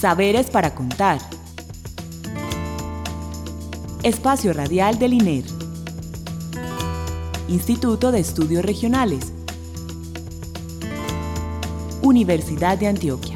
Saberes 0.00 0.48
para 0.48 0.76
contar. 0.76 1.18
Espacio 4.04 4.52
Radial 4.52 4.96
del 4.96 5.14
INER. 5.14 5.44
Instituto 7.48 8.12
de 8.12 8.20
Estudios 8.20 8.64
Regionales. 8.64 9.32
Universidad 12.00 12.78
de 12.78 12.86
Antioquia. 12.86 13.34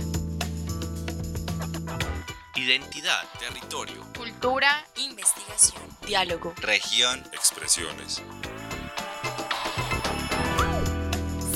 Identidad, 2.54 3.24
territorio, 3.40 4.00
cultura, 4.16 4.86
investigación, 5.04 5.82
diálogo, 6.06 6.54
región, 6.58 7.24
expresiones. 7.32 8.22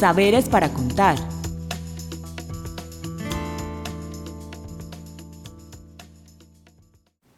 Saberes 0.01 0.49
para 0.49 0.69
contar. 0.73 1.36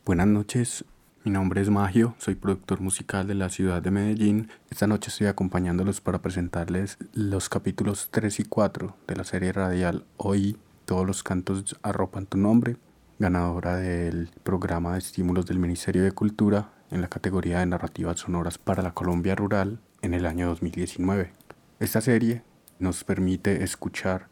Buenas 0.08 0.26
noches, 0.26 0.86
mi 1.22 1.30
nombre 1.30 1.60
es 1.60 1.68
Magio, 1.68 2.14
soy 2.16 2.34
productor 2.34 2.80
musical 2.80 3.26
de 3.26 3.34
la 3.34 3.50
ciudad 3.50 3.82
de 3.82 3.90
Medellín. 3.90 4.48
Esta 4.70 4.86
noche 4.86 5.10
estoy 5.10 5.26
acompañándolos 5.26 6.00
para 6.00 6.22
presentarles 6.22 6.96
los 7.12 7.50
capítulos 7.50 8.08
3 8.10 8.40
y 8.40 8.44
4 8.44 8.96
de 9.06 9.16
la 9.16 9.24
serie 9.24 9.52
radial 9.52 10.06
Hoy 10.16 10.56
todos 10.86 11.06
los 11.06 11.22
cantos 11.22 11.78
arropan 11.82 12.24
tu 12.24 12.38
nombre, 12.38 12.78
ganadora 13.18 13.76
del 13.76 14.30
programa 14.44 14.94
de 14.94 15.00
estímulos 15.00 15.44
del 15.44 15.58
Ministerio 15.58 16.02
de 16.02 16.12
Cultura 16.12 16.70
en 16.90 17.02
la 17.02 17.08
categoría 17.08 17.58
de 17.58 17.66
narrativas 17.66 18.20
sonoras 18.20 18.56
para 18.56 18.82
la 18.82 18.94
Colombia 18.94 19.34
rural 19.34 19.78
en 20.00 20.14
el 20.14 20.24
año 20.24 20.48
2019. 20.48 21.32
Esta 21.80 22.00
serie 22.00 22.42
nos 22.78 23.04
permite 23.04 23.62
escuchar 23.62 24.28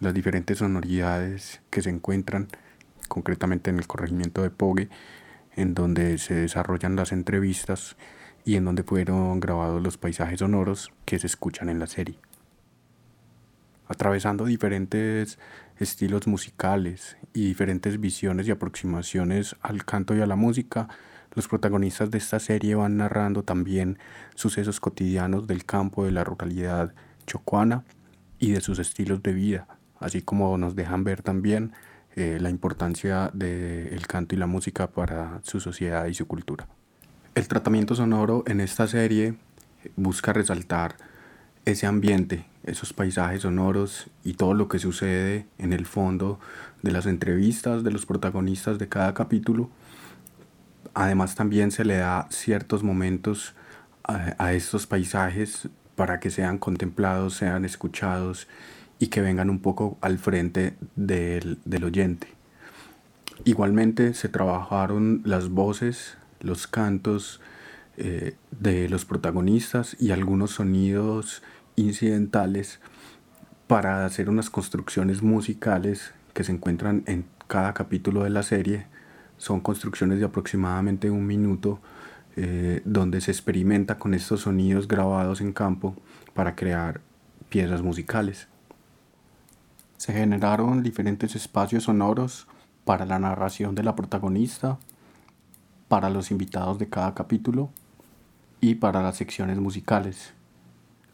las 0.00 0.12
diferentes 0.12 0.58
sonoridades 0.58 1.62
que 1.70 1.80
se 1.80 1.88
encuentran 1.88 2.48
concretamente 3.14 3.70
en 3.70 3.78
el 3.78 3.86
corregimiento 3.86 4.42
de 4.42 4.50
Pogue, 4.50 4.88
en 5.54 5.72
donde 5.72 6.18
se 6.18 6.34
desarrollan 6.34 6.96
las 6.96 7.12
entrevistas 7.12 7.96
y 8.44 8.56
en 8.56 8.64
donde 8.64 8.82
fueron 8.82 9.38
grabados 9.38 9.80
los 9.80 9.96
paisajes 9.98 10.40
sonoros 10.40 10.92
que 11.04 11.20
se 11.20 11.28
escuchan 11.28 11.68
en 11.68 11.78
la 11.78 11.86
serie. 11.86 12.18
Atravesando 13.86 14.46
diferentes 14.46 15.38
estilos 15.78 16.26
musicales 16.26 17.16
y 17.32 17.46
diferentes 17.46 18.00
visiones 18.00 18.48
y 18.48 18.50
aproximaciones 18.50 19.54
al 19.62 19.84
canto 19.84 20.16
y 20.16 20.20
a 20.20 20.26
la 20.26 20.34
música, 20.34 20.88
los 21.34 21.46
protagonistas 21.46 22.10
de 22.10 22.18
esta 22.18 22.40
serie 22.40 22.74
van 22.74 22.96
narrando 22.96 23.44
también 23.44 24.00
sucesos 24.34 24.80
cotidianos 24.80 25.46
del 25.46 25.64
campo, 25.64 26.04
de 26.04 26.10
la 26.10 26.24
ruralidad 26.24 26.92
chocuana 27.26 27.84
y 28.40 28.50
de 28.50 28.60
sus 28.60 28.80
estilos 28.80 29.22
de 29.22 29.34
vida, 29.34 29.68
así 30.00 30.20
como 30.20 30.58
nos 30.58 30.74
dejan 30.74 31.04
ver 31.04 31.22
también 31.22 31.72
eh, 32.16 32.38
la 32.40 32.50
importancia 32.50 33.30
del 33.32 34.06
canto 34.06 34.34
y 34.34 34.38
la 34.38 34.46
música 34.46 34.86
para 34.86 35.40
su 35.42 35.58
sociedad 35.58 36.06
y 36.06 36.14
su 36.14 36.26
cultura. 36.26 36.68
El 37.34 37.48
tratamiento 37.48 37.96
sonoro 37.96 38.44
en 38.46 38.60
esta 38.60 38.86
serie 38.86 39.34
busca 39.96 40.32
resaltar 40.32 40.96
ese 41.64 41.86
ambiente, 41.86 42.46
esos 42.62 42.92
paisajes 42.92 43.42
sonoros 43.42 44.10
y 44.22 44.34
todo 44.34 44.54
lo 44.54 44.68
que 44.68 44.78
sucede 44.78 45.46
en 45.58 45.72
el 45.72 45.86
fondo 45.86 46.38
de 46.82 46.92
las 46.92 47.06
entrevistas 47.06 47.82
de 47.82 47.90
los 47.90 48.06
protagonistas 48.06 48.78
de 48.78 48.88
cada 48.88 49.12
capítulo. 49.14 49.68
Además 50.94 51.34
también 51.34 51.72
se 51.72 51.84
le 51.84 51.96
da 51.96 52.28
ciertos 52.30 52.84
momentos 52.84 53.54
a 54.04 54.52
estos 54.52 54.86
paisajes 54.86 55.68
para 55.96 56.20
que 56.20 56.30
sean 56.30 56.58
contemplados, 56.58 57.34
sean 57.34 57.64
escuchados 57.64 58.46
y 59.04 59.08
que 59.08 59.20
vengan 59.20 59.50
un 59.50 59.58
poco 59.58 59.98
al 60.00 60.16
frente 60.16 60.78
del, 60.96 61.58
oyente. 61.84 62.26
Igualmente 63.44 64.14
se 64.14 64.30
trabajaron 64.30 65.20
las 65.26 65.50
voces, 65.50 66.16
los 66.40 66.66
cantos 66.66 67.42
eh, 67.98 68.36
de 68.50 68.88
los 68.88 69.04
protagonistas 69.04 69.94
y 70.00 70.10
algunos 70.12 70.52
sonidos 70.52 71.42
incidentales 71.76 72.80
para 73.66 74.06
hacer 74.06 74.30
unas 74.30 74.48
construcciones 74.48 75.20
musicales 75.20 76.14
que 76.32 76.42
se 76.42 76.52
encuentran 76.52 77.02
en 77.04 77.26
cada 77.46 77.74
capítulo 77.74 78.24
de 78.24 78.30
la 78.30 78.42
serie. 78.42 78.86
Son 79.36 79.60
construcciones 79.60 80.18
de 80.18 80.24
aproximadamente 80.24 81.10
un 81.10 81.26
minuto 81.26 81.78
eh, 82.36 82.80
donde 82.86 83.20
se 83.20 83.32
experimenta 83.32 83.98
con 83.98 84.14
estos 84.14 84.40
sonidos 84.40 84.88
grabados 84.88 85.42
en 85.42 85.52
campo 85.52 85.94
para 86.32 86.56
crear 86.56 87.02
piezas 87.50 87.82
musicales. 87.82 88.48
Se 90.04 90.12
generaron 90.12 90.82
diferentes 90.82 91.34
espacios 91.34 91.84
sonoros 91.84 92.46
para 92.84 93.06
la 93.06 93.18
narración 93.18 93.74
de 93.74 93.82
la 93.82 93.96
protagonista, 93.96 94.78
para 95.88 96.10
los 96.10 96.30
invitados 96.30 96.78
de 96.78 96.90
cada 96.90 97.14
capítulo 97.14 97.70
y 98.60 98.74
para 98.74 99.02
las 99.02 99.16
secciones 99.16 99.58
musicales. 99.60 100.34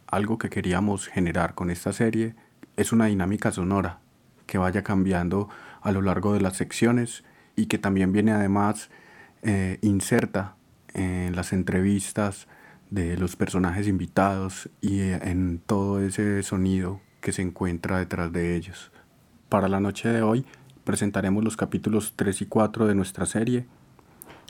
Algo 0.08 0.38
que 0.38 0.50
queríamos 0.50 1.06
generar 1.06 1.54
con 1.54 1.70
esta 1.70 1.92
serie 1.92 2.34
es 2.76 2.90
una 2.90 3.04
dinámica 3.06 3.52
sonora 3.52 4.00
que 4.46 4.58
vaya 4.58 4.82
cambiando 4.82 5.48
a 5.82 5.92
lo 5.92 6.02
largo 6.02 6.32
de 6.32 6.40
las 6.40 6.56
secciones 6.56 7.22
y 7.54 7.66
que 7.66 7.78
también 7.78 8.10
viene 8.10 8.32
además 8.32 8.90
eh, 9.42 9.78
inserta 9.82 10.56
en 10.94 11.36
las 11.36 11.52
entrevistas 11.52 12.48
de 12.90 13.16
los 13.16 13.36
personajes 13.36 13.86
invitados 13.86 14.68
y 14.80 14.98
en 14.98 15.62
todo 15.64 16.00
ese 16.00 16.42
sonido 16.42 17.00
que 17.20 17.32
se 17.32 17.42
encuentra 17.42 17.98
detrás 17.98 18.32
de 18.32 18.56
ellos. 18.56 18.90
Para 19.48 19.68
la 19.68 19.80
noche 19.80 20.08
de 20.08 20.22
hoy 20.22 20.44
presentaremos 20.84 21.44
los 21.44 21.56
capítulos 21.56 22.14
3 22.16 22.42
y 22.42 22.46
4 22.46 22.86
de 22.86 22.94
nuestra 22.94 23.26
serie. 23.26 23.66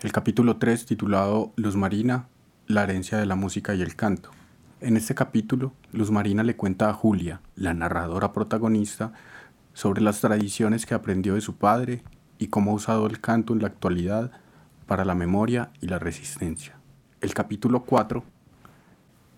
El 0.02 0.12
capítulo 0.12 0.56
3 0.56 0.86
titulado 0.86 1.52
Luz 1.56 1.76
Marina, 1.76 2.28
la 2.66 2.84
herencia 2.84 3.18
de 3.18 3.26
la 3.26 3.34
música 3.34 3.74
y 3.74 3.82
el 3.82 3.96
canto. 3.96 4.30
En 4.80 4.96
este 4.96 5.14
capítulo, 5.14 5.74
Luz 5.92 6.10
Marina 6.10 6.42
le 6.42 6.56
cuenta 6.56 6.88
a 6.88 6.94
Julia, 6.94 7.40
la 7.54 7.74
narradora 7.74 8.32
protagonista, 8.32 9.12
sobre 9.74 10.00
las 10.00 10.20
tradiciones 10.20 10.86
que 10.86 10.94
aprendió 10.94 11.34
de 11.34 11.42
su 11.42 11.56
padre 11.56 12.02
y 12.38 12.46
cómo 12.46 12.70
ha 12.70 12.74
usado 12.74 13.06
el 13.06 13.20
canto 13.20 13.52
en 13.52 13.60
la 13.60 13.68
actualidad 13.68 14.30
para 14.86 15.04
la 15.04 15.14
memoria 15.14 15.70
y 15.80 15.86
la 15.86 15.98
resistencia. 15.98 16.76
El 17.20 17.34
capítulo 17.34 17.84
4 17.84 18.24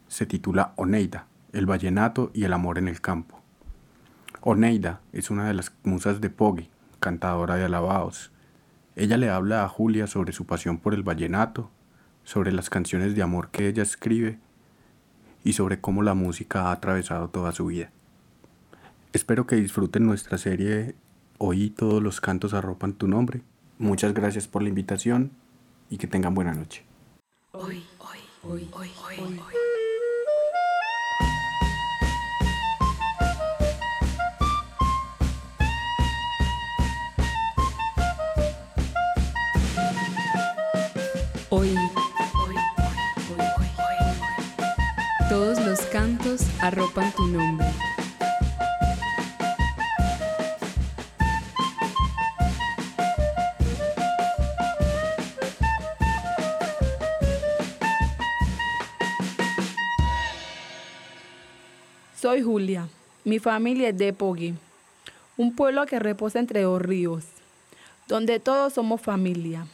se 0.06 0.26
titula 0.26 0.72
Oneida, 0.76 1.26
el 1.52 1.66
vallenato 1.66 2.30
y 2.34 2.44
el 2.44 2.52
amor 2.52 2.78
en 2.78 2.88
el 2.88 3.00
campo. 3.00 3.40
Oneida 4.40 5.00
es 5.12 5.30
una 5.30 5.46
de 5.46 5.54
las 5.54 5.72
musas 5.84 6.20
de 6.20 6.30
Poggi, 6.30 6.68
cantadora 7.00 7.56
de 7.56 7.64
alabados. 7.64 8.32
Ella 8.96 9.16
le 9.16 9.30
habla 9.30 9.64
a 9.64 9.68
Julia 9.68 10.06
sobre 10.06 10.32
su 10.32 10.46
pasión 10.46 10.78
por 10.78 10.94
el 10.94 11.02
vallenato, 11.02 11.70
sobre 12.24 12.52
las 12.52 12.70
canciones 12.70 13.14
de 13.14 13.22
amor 13.22 13.50
que 13.50 13.68
ella 13.68 13.82
escribe 13.82 14.38
y 15.44 15.54
sobre 15.54 15.80
cómo 15.80 16.02
la 16.02 16.14
música 16.14 16.64
ha 16.64 16.72
atravesado 16.72 17.28
toda 17.28 17.52
su 17.52 17.66
vida. 17.66 17.90
Espero 19.12 19.46
que 19.46 19.56
disfruten 19.56 20.06
nuestra 20.06 20.38
serie 20.38 20.94
Hoy 21.44 21.70
todos 21.70 22.00
los 22.00 22.20
cantos 22.20 22.54
arropan 22.54 22.92
tu 22.92 23.08
nombre. 23.08 23.42
Muchas 23.76 24.14
gracias 24.14 24.46
por 24.46 24.62
la 24.62 24.68
invitación 24.68 25.32
y 25.90 25.98
que 25.98 26.06
tengan 26.06 26.34
buena 26.34 26.54
noche. 26.54 26.84
Hoy, 27.50 27.82
hoy, 27.98 28.18
hoy, 28.44 28.70
hoy. 28.72 28.90
hoy. 29.18 29.71
Hoy, 41.54 41.68
todos 45.28 45.62
los 45.66 45.80
cantos 45.82 46.46
arropan 46.62 47.12
tu 47.12 47.26
nombre. 47.26 47.66
Soy 62.18 62.40
Julia. 62.40 62.88
Mi 63.24 63.38
familia 63.38 63.90
es 63.90 63.98
de 63.98 64.14
Pogui, 64.14 64.54
un 65.36 65.54
pueblo 65.54 65.84
que 65.84 65.98
reposa 65.98 66.38
entre 66.38 66.62
dos 66.62 66.80
ríos, 66.80 67.24
donde 68.08 68.40
todos 68.40 68.72
somos 68.72 69.02
familia. 69.02 69.66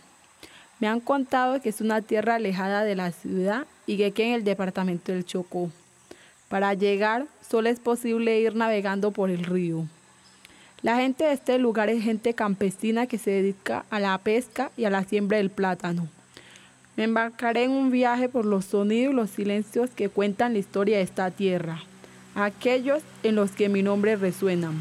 Me 0.80 0.86
han 0.86 1.00
contado 1.00 1.60
que 1.60 1.70
es 1.70 1.80
una 1.80 2.02
tierra 2.02 2.36
alejada 2.36 2.84
de 2.84 2.94
la 2.94 3.10
ciudad 3.10 3.66
y 3.86 3.96
que 3.96 4.12
queda 4.12 4.28
en 4.28 4.34
el 4.34 4.44
departamento 4.44 5.12
del 5.12 5.24
Chocó. 5.24 5.70
Para 6.48 6.74
llegar 6.74 7.26
solo 7.48 7.68
es 7.68 7.80
posible 7.80 8.40
ir 8.40 8.54
navegando 8.54 9.10
por 9.10 9.30
el 9.30 9.44
río. 9.44 9.86
La 10.82 10.96
gente 10.96 11.24
de 11.24 11.32
este 11.32 11.58
lugar 11.58 11.88
es 11.88 12.04
gente 12.04 12.34
campesina 12.34 13.06
que 13.06 13.18
se 13.18 13.32
dedica 13.32 13.84
a 13.90 13.98
la 13.98 14.16
pesca 14.18 14.70
y 14.76 14.84
a 14.84 14.90
la 14.90 15.02
siembra 15.02 15.38
del 15.38 15.50
plátano. 15.50 16.08
Me 16.96 17.04
embarcaré 17.04 17.64
en 17.64 17.72
un 17.72 17.90
viaje 17.90 18.28
por 18.28 18.44
los 18.44 18.64
sonidos 18.64 19.12
y 19.12 19.16
los 19.16 19.30
silencios 19.30 19.90
que 19.90 20.08
cuentan 20.08 20.52
la 20.52 20.60
historia 20.60 20.98
de 20.98 21.02
esta 21.02 21.30
tierra, 21.32 21.82
aquellos 22.36 23.02
en 23.24 23.34
los 23.34 23.50
que 23.50 23.68
mi 23.68 23.82
nombre 23.82 24.14
resuena. 24.14 24.72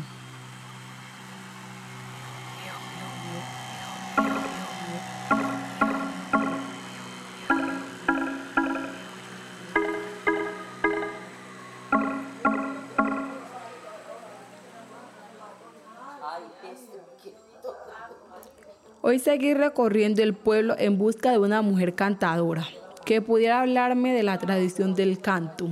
Hoy 19.17 19.23
seguí 19.23 19.55
recorriendo 19.55 20.21
el 20.21 20.35
pueblo 20.35 20.75
en 20.77 20.99
busca 20.99 21.31
de 21.31 21.39
una 21.39 21.63
mujer 21.63 21.95
cantadora 21.95 22.67
que 23.03 23.19
pudiera 23.19 23.61
hablarme 23.61 24.13
de 24.13 24.21
la 24.21 24.37
tradición 24.37 24.93
del 24.93 25.19
canto 25.19 25.69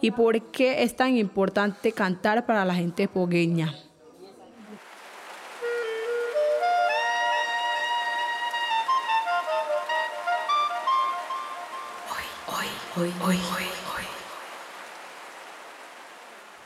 y 0.00 0.12
por 0.12 0.40
qué 0.50 0.82
es 0.82 0.96
tan 0.96 1.14
importante 1.18 1.92
cantar 1.92 2.46
para 2.46 2.64
la 2.64 2.74
gente 2.74 3.06
pogueña. 3.06 3.74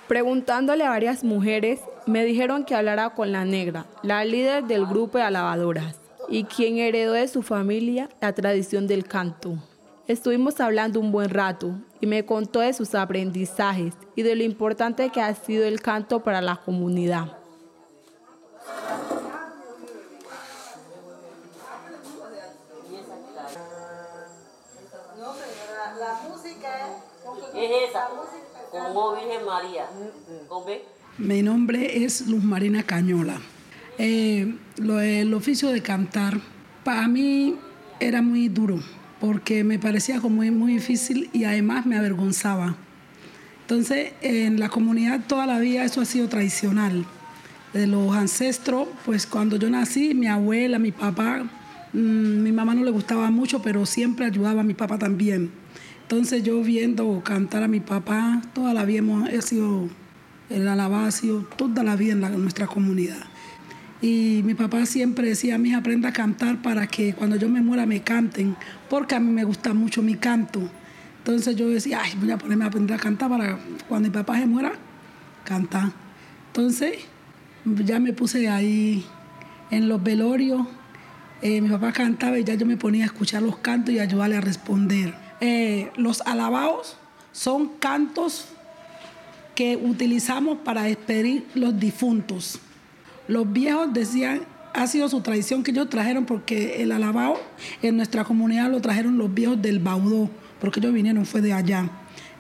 Preguntándole 0.06 0.84
a 0.84 0.90
varias 0.90 1.24
mujeres, 1.24 1.80
me 2.06 2.24
dijeron 2.24 2.64
que 2.64 2.76
hablara 2.76 3.10
con 3.10 3.32
la 3.32 3.44
negra, 3.44 3.86
la 4.04 4.24
líder 4.24 4.62
del 4.62 4.86
grupo 4.86 5.18
de 5.18 5.24
alabadoras, 5.24 6.03
y 6.28 6.44
quien 6.44 6.78
heredó 6.78 7.12
de 7.12 7.28
su 7.28 7.42
familia 7.42 8.08
la 8.20 8.32
tradición 8.32 8.86
del 8.86 9.04
canto. 9.04 9.58
Estuvimos 10.06 10.60
hablando 10.60 11.00
un 11.00 11.12
buen 11.12 11.30
rato 11.30 11.74
y 12.00 12.06
me 12.06 12.26
contó 12.26 12.60
de 12.60 12.72
sus 12.72 12.94
aprendizajes 12.94 13.94
y 14.14 14.22
de 14.22 14.34
lo 14.36 14.42
importante 14.42 15.10
que 15.10 15.20
ha 15.20 15.34
sido 15.34 15.64
el 15.64 15.80
canto 15.80 16.22
para 16.22 16.42
la 16.42 16.56
comunidad. 16.56 17.38
es 27.54 27.90
esa, 27.90 28.08
como 28.70 29.14
Virgen 29.14 29.46
María. 29.46 29.86
Mi 31.18 31.42
nombre 31.42 32.04
es 32.04 32.26
Luz 32.26 32.42
Marina 32.42 32.82
Cañola. 32.82 33.40
Eh, 33.98 34.54
lo, 34.76 35.00
el 35.00 35.32
oficio 35.34 35.70
de 35.70 35.82
cantar 35.82 36.40
para 36.82 37.06
mí 37.08 37.56
era 38.00 38.22
muy 38.22 38.48
duro 38.48 38.80
porque 39.20 39.64
me 39.64 39.78
parecía 39.78 40.20
como 40.20 40.36
muy, 40.36 40.50
muy 40.50 40.74
difícil 40.74 41.30
y 41.32 41.44
además 41.44 41.86
me 41.86 41.96
avergonzaba. 41.96 42.76
Entonces, 43.62 44.12
en 44.20 44.60
la 44.60 44.68
comunidad 44.68 45.22
toda 45.26 45.46
la 45.46 45.58
vida 45.58 45.82
eso 45.84 46.02
ha 46.02 46.04
sido 46.04 46.28
tradicional. 46.28 47.06
De 47.72 47.86
los 47.86 48.14
ancestros, 48.14 48.86
pues 49.06 49.26
cuando 49.26 49.56
yo 49.56 49.70
nací, 49.70 50.12
mi 50.12 50.26
abuela, 50.26 50.78
mi 50.78 50.92
papá, 50.92 51.42
mmm, 51.94 52.42
mi 52.42 52.52
mamá 52.52 52.74
no 52.74 52.84
le 52.84 52.90
gustaba 52.90 53.30
mucho, 53.30 53.62
pero 53.62 53.86
siempre 53.86 54.26
ayudaba 54.26 54.60
a 54.60 54.64
mi 54.64 54.74
papá 54.74 54.98
también. 54.98 55.50
Entonces 56.02 56.42
yo 56.42 56.60
viendo 56.60 57.22
cantar 57.24 57.62
a 57.62 57.68
mi 57.68 57.80
papá, 57.80 58.42
toda 58.52 58.74
la 58.74 58.84
vida 58.84 58.98
hemos 58.98 59.30
he 59.30 59.40
sido 59.40 59.88
el 60.50 60.68
alabacio, 60.68 61.48
toda 61.56 61.82
la 61.82 61.96
vida 61.96 62.12
en, 62.12 62.20
la, 62.20 62.26
en 62.26 62.42
nuestra 62.42 62.66
comunidad. 62.66 63.24
Y 64.04 64.42
mi 64.44 64.52
papá 64.52 64.84
siempre 64.84 65.26
decía, 65.26 65.56
mi 65.56 65.70
hija, 65.70 65.78
aprenda 65.78 66.10
a 66.10 66.12
cantar 66.12 66.60
para 66.60 66.86
que 66.86 67.14
cuando 67.14 67.36
yo 67.36 67.48
me 67.48 67.62
muera 67.62 67.86
me 67.86 68.02
canten, 68.02 68.54
porque 68.90 69.14
a 69.14 69.18
mí 69.18 69.32
me 69.32 69.44
gusta 69.44 69.72
mucho 69.72 70.02
mi 70.02 70.14
canto. 70.16 70.60
Entonces 71.20 71.56
yo 71.56 71.70
decía, 71.70 72.02
ay, 72.04 72.12
voy 72.20 72.30
a 72.30 72.36
ponerme 72.36 72.64
a 72.64 72.68
aprender 72.68 72.98
a 72.98 73.00
cantar 73.00 73.30
para 73.30 73.58
cuando 73.88 74.10
mi 74.10 74.12
papá 74.12 74.38
se 74.38 74.44
muera, 74.44 74.72
cantar. 75.44 75.90
Entonces 76.48 76.98
ya 77.64 77.98
me 77.98 78.12
puse 78.12 78.46
ahí 78.46 79.06
en 79.70 79.88
los 79.88 80.02
velorios, 80.02 80.66
eh, 81.40 81.62
mi 81.62 81.70
papá 81.70 81.90
cantaba 81.92 82.38
y 82.38 82.44
ya 82.44 82.56
yo 82.56 82.66
me 82.66 82.76
ponía 82.76 83.04
a 83.04 83.06
escuchar 83.06 83.40
los 83.40 83.56
cantos 83.56 83.94
y 83.94 84.00
ayudarle 84.00 84.36
a 84.36 84.42
responder. 84.42 85.14
Eh, 85.40 85.90
los 85.96 86.20
alabados 86.26 86.98
son 87.32 87.68
cantos 87.78 88.48
que 89.54 89.76
utilizamos 89.76 90.58
para 90.58 90.82
despedir 90.82 91.46
los 91.54 91.80
difuntos. 91.80 92.60
Los 93.26 93.52
viejos 93.52 93.92
decían, 93.92 94.42
ha 94.74 94.86
sido 94.86 95.08
su 95.08 95.20
tradición 95.20 95.62
que 95.62 95.70
ellos 95.70 95.88
trajeron 95.88 96.26
porque 96.26 96.82
el 96.82 96.92
alabao 96.92 97.40
en 97.80 97.96
nuestra 97.96 98.24
comunidad 98.24 98.70
lo 98.70 98.80
trajeron 98.80 99.16
los 99.18 99.32
viejos 99.32 99.60
del 99.62 99.78
Baudó, 99.78 100.28
porque 100.60 100.80
ellos 100.80 100.92
vinieron, 100.92 101.24
fue 101.24 101.40
de 101.40 101.52
allá. 101.52 101.88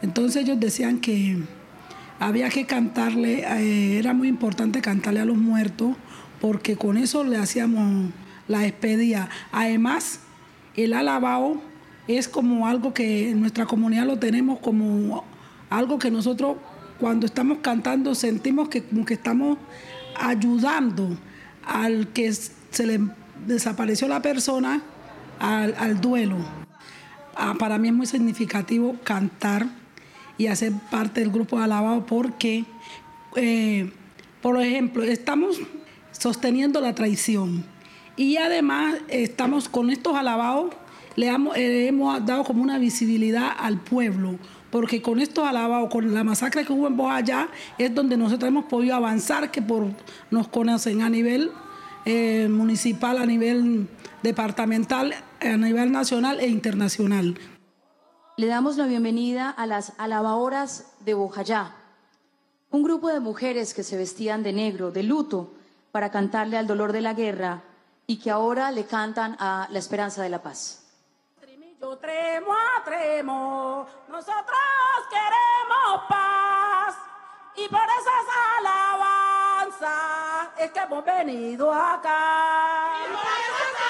Entonces 0.02 0.42
ellos 0.42 0.58
decían 0.60 0.98
que 0.98 1.38
había 2.18 2.48
que 2.50 2.66
cantarle, 2.66 3.44
eh, 3.46 3.98
era 3.98 4.12
muy 4.12 4.28
importante 4.28 4.82
cantarle 4.82 5.20
a 5.20 5.24
los 5.24 5.36
muertos, 5.36 5.96
porque 6.40 6.76
con 6.76 6.96
eso 6.96 7.24
le 7.24 7.36
hacíamos 7.36 8.10
la 8.48 8.60
despedida. 8.60 9.30
Además, 9.52 10.20
el 10.76 10.92
alabao 10.92 11.62
es 12.08 12.28
como 12.28 12.66
algo 12.66 12.92
que 12.92 13.30
en 13.30 13.40
nuestra 13.40 13.64
comunidad 13.64 14.06
lo 14.06 14.18
tenemos 14.18 14.58
como 14.58 15.24
algo 15.70 15.98
que 15.98 16.10
nosotros 16.10 16.56
cuando 17.00 17.26
estamos 17.26 17.58
cantando 17.62 18.14
sentimos 18.14 18.68
que 18.68 18.82
como 18.82 19.04
que 19.04 19.14
estamos 19.14 19.58
ayudando 20.16 21.16
al 21.64 22.08
que 22.08 22.32
se 22.32 22.86
le 22.86 23.00
desapareció 23.46 24.08
la 24.08 24.22
persona 24.22 24.82
al, 25.38 26.00
duelo. 26.00 26.36
Ah, 27.36 27.54
para 27.58 27.78
mí 27.78 27.88
es 27.88 27.94
muy 27.94 28.06
significativo 28.06 28.96
cantar 29.02 29.66
y 30.38 30.46
hacer 30.46 30.72
parte 30.90 31.20
del 31.20 31.30
grupo 31.30 31.58
de 31.58 31.64
alabado 31.64 32.06
porque, 32.06 32.64
eh, 33.36 33.92
por 34.40 34.60
ejemplo, 34.60 35.02
estamos 35.02 35.58
sosteniendo 36.12 36.80
la 36.80 36.94
traición 36.94 37.64
y 38.16 38.36
además 38.36 38.96
estamos 39.08 39.68
con 39.68 39.90
estos 39.90 40.14
alabados, 40.14 40.74
le 41.16 41.28
hemos, 41.28 41.56
eh, 41.56 41.88
hemos 41.88 42.24
dado 42.24 42.44
como 42.44 42.62
una 42.62 42.78
visibilidad 42.78 43.52
al 43.58 43.78
pueblo 43.78 44.38
porque 44.74 45.00
con 45.00 45.20
estos 45.20 45.46
alabados, 45.46 45.88
con 45.88 46.12
la 46.12 46.24
masacre 46.24 46.64
que 46.64 46.72
hubo 46.72 46.88
en 46.88 46.96
Bojayá, 46.96 47.48
es 47.78 47.94
donde 47.94 48.16
nosotros 48.16 48.48
hemos 48.48 48.64
podido 48.64 48.96
avanzar, 48.96 49.52
que 49.52 49.62
por, 49.62 49.86
nos 50.32 50.48
conocen 50.48 51.00
a 51.02 51.08
nivel 51.08 51.52
eh, 52.04 52.48
municipal, 52.50 53.18
a 53.18 53.24
nivel 53.24 53.88
departamental, 54.24 55.14
a 55.40 55.56
nivel 55.56 55.92
nacional 55.92 56.40
e 56.40 56.48
internacional. 56.48 57.38
Le 58.36 58.48
damos 58.48 58.76
la 58.76 58.88
bienvenida 58.88 59.48
a 59.48 59.64
las 59.66 59.92
alabadoras 59.96 60.86
de 61.04 61.14
Bojayá, 61.14 61.76
un 62.72 62.82
grupo 62.82 63.10
de 63.10 63.20
mujeres 63.20 63.74
que 63.74 63.84
se 63.84 63.96
vestían 63.96 64.42
de 64.42 64.52
negro, 64.52 64.90
de 64.90 65.04
luto, 65.04 65.54
para 65.92 66.10
cantarle 66.10 66.56
al 66.56 66.66
dolor 66.66 66.92
de 66.92 67.00
la 67.00 67.14
guerra 67.14 67.62
y 68.08 68.16
que 68.16 68.32
ahora 68.32 68.72
le 68.72 68.86
cantan 68.86 69.36
a 69.38 69.68
la 69.70 69.78
esperanza 69.78 70.20
de 70.20 70.30
la 70.30 70.42
paz. 70.42 70.83
Yo 71.80 71.98
tremo 71.98 72.52
a 72.52 72.82
tremo, 72.84 73.86
nosotros 74.08 74.58
queremos 75.10 76.02
paz 76.08 76.96
y 77.56 77.68
por 77.68 77.82
esas 77.82 78.26
alabanzas 78.58 80.50
es 80.58 80.70
que 80.70 80.80
hemos 80.80 81.04
venido 81.04 81.72
acá. 81.72 82.94
Y 83.04 83.08
por 83.12 83.20
esas 83.20 83.83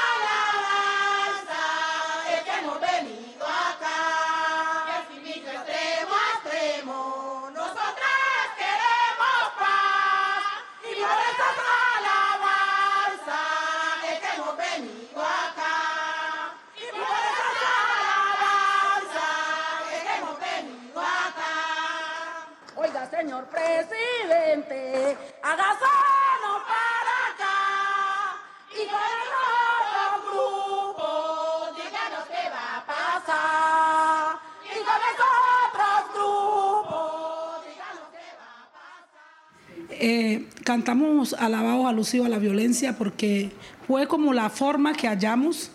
cantamos 40.64 41.34
alabados 41.34 41.86
alusivos 41.86 42.26
a 42.26 42.30
la 42.30 42.38
violencia 42.38 42.96
porque 42.96 43.52
fue 43.86 44.08
como 44.08 44.32
la 44.32 44.50
forma 44.50 44.94
que 44.94 45.06
hallamos 45.06 45.70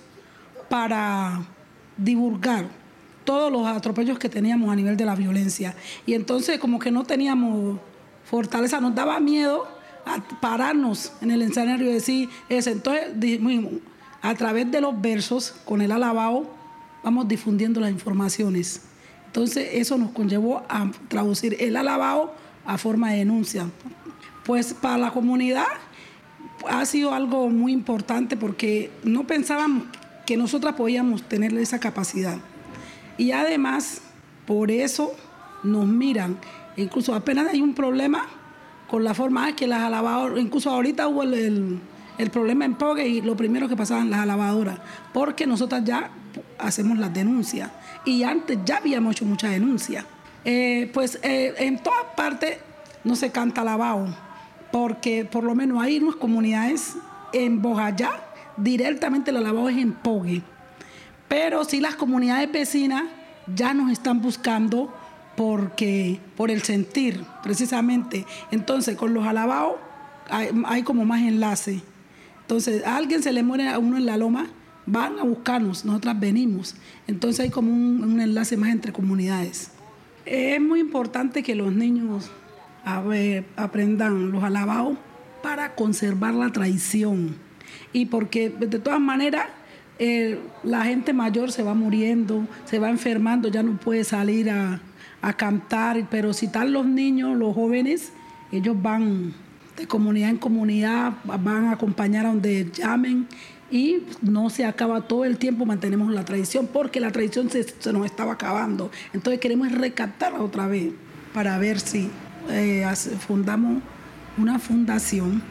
para 0.67 1.41
divulgar 1.95 2.65
todos 3.23 3.51
los 3.51 3.67
atropellos 3.67 4.17
que 4.17 4.29
teníamos 4.29 4.71
a 4.71 4.75
nivel 4.75 4.97
de 4.97 5.05
la 5.05 5.15
violencia. 5.15 5.75
Y 6.05 6.15
entonces 6.15 6.59
como 6.59 6.79
que 6.79 6.91
no 6.91 7.03
teníamos 7.03 7.79
fortaleza, 8.25 8.81
nos 8.81 8.95
daba 8.95 9.19
miedo 9.19 9.67
a 10.05 10.19
pararnos 10.39 11.13
en 11.21 11.31
el 11.31 11.43
escenario 11.43 11.89
y 11.89 11.93
decir 11.93 12.29
eso. 12.49 12.71
Entonces 12.71 13.09
a 14.21 14.35
través 14.35 14.69
de 14.71 14.81
los 14.81 14.99
versos, 14.99 15.53
con 15.65 15.81
el 15.81 15.91
alabado, 15.91 16.47
vamos 17.03 17.27
difundiendo 17.27 17.79
las 17.79 17.91
informaciones. 17.91 18.81
Entonces 19.27 19.69
eso 19.73 19.97
nos 19.97 20.11
conllevó 20.11 20.63
a 20.67 20.89
traducir 21.07 21.55
el 21.59 21.77
alabado 21.77 22.33
a 22.65 22.77
forma 22.77 23.11
de 23.11 23.19
denuncia. 23.19 23.67
Pues 24.49 24.73
para 24.73 24.97
la 24.97 25.11
comunidad 25.11 25.67
ha 26.67 26.83
sido 26.87 27.13
algo 27.13 27.51
muy 27.51 27.71
importante 27.71 28.35
porque 28.35 28.89
no 29.03 29.27
pensábamos 29.27 29.83
que 30.25 30.37
nosotras 30.37 30.73
podíamos 30.73 31.21
tener 31.21 31.53
esa 31.53 31.79
capacidad. 31.79 32.35
Y 33.15 33.31
además, 33.31 34.01
por 34.47 34.71
eso 34.71 35.13
nos 35.61 35.85
miran. 35.85 36.39
Incluso 36.77 37.13
apenas 37.13 37.53
hay 37.53 37.61
un 37.61 37.75
problema, 37.75 38.25
con 38.87 39.03
la 39.03 39.13
forma 39.13 39.55
que 39.55 39.67
las 39.67 39.87
lavadoras, 39.91 40.39
incluso 40.39 40.71
ahorita 40.71 41.07
hubo 41.07 41.21
el, 41.21 41.79
el, 42.17 42.29
problema 42.31 42.65
en 42.65 42.73
Pogue 42.73 43.07
y 43.07 43.21
lo 43.21 43.37
primero 43.37 43.69
que 43.69 43.75
pasaban 43.75 44.09
las 44.09 44.25
lavadoras, 44.25 44.79
porque 45.13 45.45
nosotras 45.45 45.83
ya 45.83 46.09
hacemos 46.57 46.97
las 46.97 47.13
denuncias 47.13 47.69
y 48.03 48.23
antes 48.23 48.57
ya 48.65 48.77
habíamos 48.77 49.11
hecho 49.11 49.25
muchas 49.25 49.51
denuncias. 49.51 50.05
Eh, 50.43 50.89
pues 50.91 51.19
eh, 51.21 51.53
en 51.59 51.83
todas 51.83 52.05
partes 52.17 52.57
no 53.03 53.15
se 53.15 53.31
canta 53.31 53.63
lavado, 53.63 54.07
porque 54.71 55.25
por 55.25 55.43
lo 55.43 55.55
menos 55.55 55.81
hay 55.81 55.99
unas 55.99 56.15
comunidades 56.15 56.95
en 57.33 57.61
Bojayá, 57.61 58.11
directamente 58.57 59.31
la 59.31 59.41
lavado 59.41 59.69
es 59.69 59.77
en 59.77 59.93
Pogue. 59.93 60.41
Pero 61.27 61.63
sí 61.63 61.79
las 61.79 61.95
comunidades 61.95 62.51
vecinas 62.51 63.03
ya 63.55 63.73
nos 63.73 63.91
están 63.91 64.21
buscando 64.21 64.93
porque 65.35 66.19
por 66.35 66.51
el 66.51 66.63
sentir, 66.63 67.23
precisamente. 67.43 68.25
Entonces, 68.51 68.97
con 68.97 69.13
los 69.13 69.25
alabados 69.25 69.75
hay, 70.29 70.83
como 70.83 71.05
más 71.05 71.21
enlace. 71.21 71.81
Entonces, 72.41 72.83
a 72.85 72.97
alguien 72.97 73.23
se 73.23 73.31
le 73.31 73.43
muere 73.43 73.69
a 73.69 73.79
uno 73.79 73.97
en 73.97 74.05
la 74.05 74.17
loma, 74.17 74.47
van 74.85 75.19
a 75.19 75.23
buscarnos, 75.23 75.85
nosotras 75.85 76.19
venimos. 76.19 76.75
Entonces 77.07 77.39
hay 77.41 77.49
como 77.49 77.71
un, 77.71 78.19
enlace 78.19 78.57
más 78.57 78.69
entre 78.69 78.91
comunidades. 78.91 79.71
Es 80.25 80.59
muy 80.59 80.79
importante 80.79 81.43
que 81.43 81.55
los 81.55 81.71
niños 81.71 82.29
aprendan 82.83 84.31
los 84.31 84.43
alabados 84.43 84.97
para 85.41 85.75
conservar 85.75 86.33
la 86.33 86.51
tradición. 86.51 87.35
Y 87.93 88.05
porque 88.05 88.49
de 88.49 88.79
todas 88.79 88.99
maneras 88.99 89.47
eh, 89.97 90.39
la 90.63 90.85
gente 90.85 91.13
mayor 91.13 91.51
se 91.51 91.63
va 91.63 91.73
muriendo, 91.73 92.47
se 92.65 92.79
va 92.79 92.89
enfermando, 92.89 93.49
ya 93.49 93.63
no 93.63 93.77
puede 93.77 94.03
salir 94.03 94.49
a, 94.49 94.81
a 95.21 95.33
cantar, 95.33 96.07
pero 96.09 96.33
si 96.33 96.47
están 96.47 96.71
los 96.71 96.85
niños, 96.85 97.37
los 97.37 97.53
jóvenes, 97.53 98.11
ellos 98.51 98.81
van 98.81 99.33
de 99.77 99.87
comunidad 99.87 100.29
en 100.29 100.37
comunidad, 100.37 101.13
van 101.23 101.65
a 101.65 101.71
acompañar 101.71 102.25
a 102.25 102.29
donde 102.29 102.69
llamen 102.71 103.27
y 103.71 104.03
no 104.21 104.49
se 104.49 104.65
acaba 104.65 105.01
todo 105.01 105.25
el 105.25 105.37
tiempo, 105.37 105.65
mantenemos 105.65 106.11
la 106.11 106.25
tradición, 106.25 106.67
porque 106.71 106.99
la 106.99 107.11
tradición 107.11 107.49
se, 107.49 107.65
nos 107.91 108.05
estaba 108.05 108.33
acabando. 108.33 108.91
Entonces 109.13 109.39
queremos 109.39 109.71
rescatarla 109.71 110.41
otra 110.41 110.67
vez 110.67 110.91
para 111.33 111.57
ver 111.59 111.79
si 111.79 112.09
eh, 112.49 112.85
fundamos 113.19 113.81
una 114.37 114.59
fundación 114.59 115.41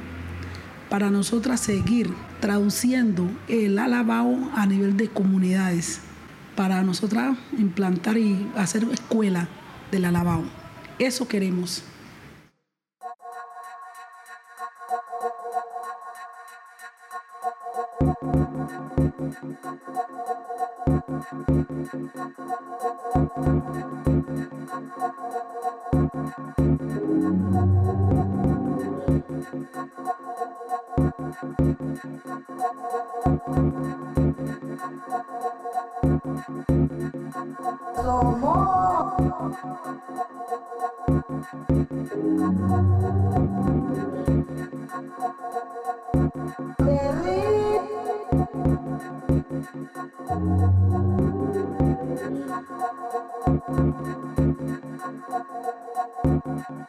para 0.89 1.11
nosotras 1.11 1.61
seguir 1.61 2.13
traduciendo 2.41 3.29
el 3.49 3.79
alabao 3.79 4.51
a 4.55 4.67
nivel 4.67 4.97
de 4.97 5.09
comunidades, 5.09 6.01
para 6.57 6.83
nosotras 6.83 7.37
implantar 7.57 8.17
y 8.17 8.51
hacer 8.57 8.85
escuela 8.93 9.49
del 9.91 10.05
alabao. 10.07 10.45
Eso 10.99 11.29
queremos. 11.29 11.85
Lomo. 38.05 38.55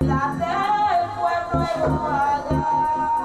La 0.01 0.35
del 0.35 1.03
pueblo 1.15 1.59
en 1.79 3.18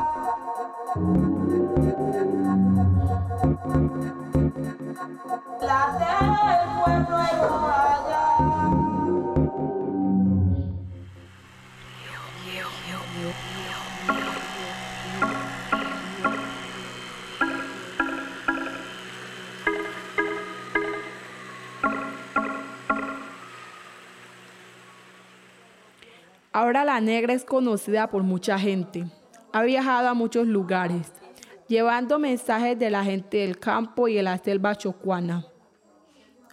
Ahora 26.64 26.82
la 26.82 26.98
negra 26.98 27.34
es 27.34 27.44
conocida 27.44 28.08
por 28.08 28.22
mucha 28.22 28.58
gente. 28.58 29.04
Ha 29.52 29.64
viajado 29.64 30.08
a 30.08 30.14
muchos 30.14 30.46
lugares, 30.46 31.12
llevando 31.68 32.18
mensajes 32.18 32.78
de 32.78 32.88
la 32.88 33.04
gente 33.04 33.36
del 33.36 33.58
campo 33.58 34.08
y 34.08 34.14
de 34.14 34.22
la 34.22 34.38
selva 34.38 34.74
chocuana. 34.74 35.44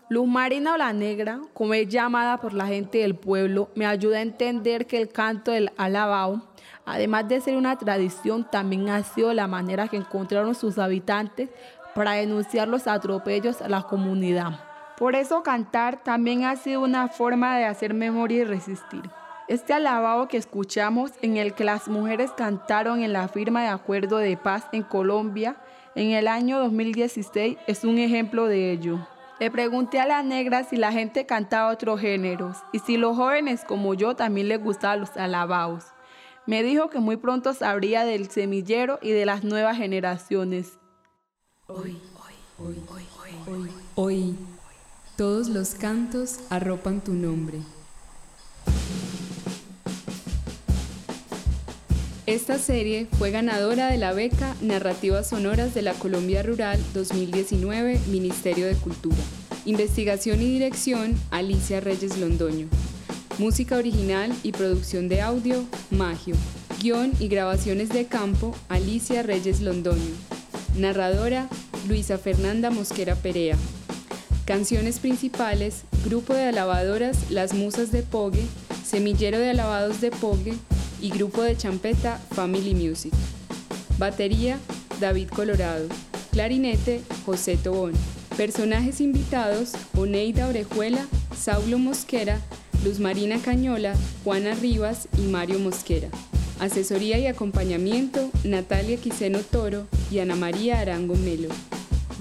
Luz 0.10 0.28
Marina 0.28 0.74
o 0.74 0.78
la 0.78 0.92
Negra, 0.92 1.40
como 1.54 1.76
es 1.76 1.88
llamada 1.88 2.42
por 2.42 2.52
la 2.52 2.68
gente 2.68 2.98
del 2.98 3.16
pueblo, 3.16 3.70
me 3.74 3.86
ayuda 3.86 4.18
a 4.18 4.22
entender 4.22 4.86
que 4.86 4.98
el 4.98 5.08
canto 5.08 5.52
del 5.52 5.72
alabao, 5.78 6.42
además 6.86 7.30
de 7.30 7.40
ser 7.40 7.56
una 7.56 7.78
tradición, 7.78 8.46
también 8.52 8.90
ha 8.90 9.02
sido 9.04 9.34
la 9.34 9.48
manera 9.48 9.88
que 9.88 9.96
encontraron 9.96 10.56
sus 10.56 10.78
habitantes 10.78 11.48
para 11.96 12.12
denunciar 12.12 12.68
los 12.68 12.86
atropellos 12.86 13.62
a 13.62 13.70
la 13.70 13.84
comunidad. 13.84 14.60
Por 14.98 15.16
eso 15.16 15.42
cantar 15.42 16.04
también 16.04 16.44
ha 16.44 16.58
sido 16.58 16.82
una 16.82 17.08
forma 17.08 17.56
de 17.56 17.64
hacer 17.64 17.94
memoria 17.94 18.42
y 18.42 18.44
resistir. 18.44 19.10
Este 19.48 19.74
alabado 19.74 20.28
que 20.28 20.38
escuchamos 20.38 21.12
en 21.22 21.38
el 21.38 21.54
que 21.54 21.64
las 21.64 21.88
mujeres 21.88 22.32
cantaron 22.32 23.02
en 23.02 23.12
la 23.12 23.28
firma 23.28 23.64
de 23.64 23.70
acuerdo 23.70 24.18
de 24.18 24.38
paz 24.38 24.66
en 24.72 24.84
Colombia 24.84 25.58
en 25.96 26.12
el 26.12 26.28
año 26.28 26.60
2016 26.60 27.58
es 27.68 27.84
un 27.84 27.98
ejemplo 27.98 28.46
de 28.46 28.72
ello. 28.72 29.06
Le 29.40 29.52
pregunté 29.52 30.00
a 30.00 30.06
la 30.06 30.24
negra 30.24 30.64
si 30.64 30.78
la 30.78 30.94
gente 30.94 31.26
cantaba 31.26 31.72
otros 31.72 32.00
géneros 32.00 32.58
y 32.72 32.80
si 32.80 32.96
los 32.96 33.18
jóvenes 33.18 33.66
como 33.66 33.94
yo 33.94 34.16
también 34.16 34.48
les 34.48 34.64
gustaban 34.64 35.02
los 35.02 35.18
alabados. 35.18 35.86
Me 36.46 36.64
dijo 36.64 36.90
que 36.90 37.00
muy 37.00 37.18
pronto 37.18 37.54
sabría 37.54 38.06
del 38.06 38.30
semillero 38.30 39.00
y 39.02 39.12
de 39.12 39.26
las 39.26 39.44
nuevas 39.44 39.78
generaciones. 39.78 40.80
Hoy, 41.68 42.00
hoy, 42.58 42.76
hoy, 42.88 43.06
hoy, 43.48 43.70
hoy, 43.96 44.36
todos 45.18 45.50
los 45.50 45.76
cantos 45.76 46.40
arropan 46.50 47.02
tu 47.02 47.14
nombre. 47.14 47.60
Esta 52.32 52.58
serie 52.58 53.08
fue 53.20 53.30
ganadora 53.30 53.88
de 53.88 53.98
la 53.98 54.14
beca 54.14 54.56
Narrativas 54.62 55.28
Sonoras 55.28 55.74
de 55.74 55.82
la 55.82 55.92
Colombia 55.92 56.42
Rural 56.42 56.80
2019, 56.94 58.00
Ministerio 58.08 58.68
de 58.68 58.76
Cultura. 58.76 59.18
Investigación 59.66 60.42
y 60.42 60.46
dirección, 60.46 61.14
Alicia 61.30 61.82
Reyes 61.82 62.18
Londoño. 62.18 62.70
Música 63.38 63.76
original 63.76 64.34
y 64.44 64.54
producción 64.54 65.10
de 65.10 65.20
audio, 65.20 65.66
Magio. 65.90 66.36
Guión 66.82 67.12
y 67.20 67.28
grabaciones 67.28 67.90
de 67.90 68.06
campo, 68.06 68.56
Alicia 68.70 69.24
Reyes 69.24 69.60
Londoño. 69.60 70.16
Narradora, 70.78 71.50
Luisa 71.90 72.18
Fernanda 72.18 72.70
Mosquera 72.70 73.16
Perea. 73.16 73.58
Canciones 74.46 75.00
principales, 75.00 75.82
Grupo 76.06 76.34
de 76.34 76.44
Alabadoras 76.44 77.30
Las 77.30 77.54
Musas 77.54 77.92
de 77.92 78.04
Pogue, 78.04 78.46
Semillero 78.86 79.38
de 79.38 79.50
Alabados 79.50 80.00
de 80.00 80.12
Pogue, 80.12 80.56
y 81.02 81.10
grupo 81.10 81.42
de 81.42 81.58
champeta 81.58 82.18
Family 82.32 82.74
Music. 82.76 83.14
Batería 83.98 84.60
David 85.00 85.30
Colorado. 85.30 85.88
Clarinete 86.32 87.02
José 87.26 87.58
Tobón. 87.58 87.94
Personajes 88.38 89.02
invitados 89.02 89.74
Oneida 89.98 90.48
Orejuela, 90.48 91.06
Saulo 91.36 91.78
Mosquera, 91.78 92.40
Luz 92.86 93.00
Marina 93.00 93.40
Cañola, 93.40 93.94
Juana 94.24 94.54
Rivas 94.54 95.08
y 95.18 95.24
Mario 95.24 95.60
Mosquera. 95.60 96.10
Asesoría 96.60 97.18
y 97.18 97.28
acompañamiento 97.28 98.30
Natalia 98.44 98.98
Quiseno 98.98 99.40
Toro 99.40 99.88
y 100.12 100.20
Ana 100.20 100.36
María 100.36 100.80
Arango 100.80 101.16
Melo. 101.16 101.50